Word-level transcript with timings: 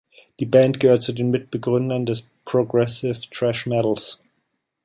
Die 0.39 0.47
Band 0.47 0.79
gehört 0.79 1.03
zu 1.03 1.13
den 1.13 1.29
Mitbegründern 1.29 2.07
des 2.07 2.27
Progressive 2.43 3.21
Thrash 3.29 3.67
Metals. 3.67 4.19